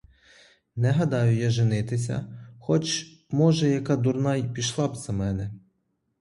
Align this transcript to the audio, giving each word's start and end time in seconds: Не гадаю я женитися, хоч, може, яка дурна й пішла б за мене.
Не 0.75 0.91
гадаю 0.91 1.35
я 1.35 1.49
женитися, 1.49 2.45
хоч, 2.59 3.05
може, 3.31 3.69
яка 3.69 3.95
дурна 3.95 4.35
й 4.35 4.51
пішла 4.53 4.87
б 4.87 4.95
за 4.95 5.13
мене. 5.13 5.51